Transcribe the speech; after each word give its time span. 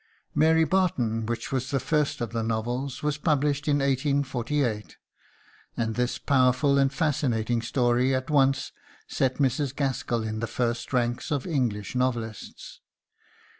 "Mary 0.33 0.63
Barton," 0.63 1.27
which 1.27 1.51
was 1.51 1.69
the 1.69 1.79
first 1.79 2.21
of 2.21 2.31
the 2.31 2.41
novels, 2.41 3.03
was 3.03 3.19
published 3.19 3.67
in 3.67 3.77
1848, 3.77 4.97
and 5.77 5.93
this 5.93 6.17
powerful 6.17 6.79
and 6.79 6.91
fascinating 6.91 7.61
story 7.61 8.15
at 8.15 8.31
once 8.31 8.71
set 9.07 9.35
Mrs. 9.35 9.75
Gaskell 9.75 10.23
in 10.23 10.39
the 10.39 10.47
first 10.47 10.91
rank 10.91 11.21
of 11.29 11.45
English 11.45 11.93
novelists. 11.93 12.81